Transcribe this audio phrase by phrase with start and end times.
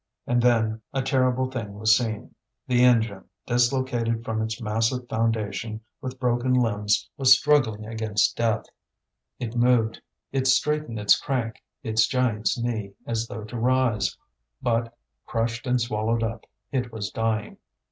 [0.25, 2.33] And then a terrible thing was seen;
[2.65, 8.65] the engine, dislocated from its massive foundation, with broken limbs was struggling against death;
[9.37, 10.01] it moved,
[10.31, 14.17] it straightened its crank, its giant's knee, as though to rise;
[14.59, 17.57] but, crushed and swallowed up, it was dying.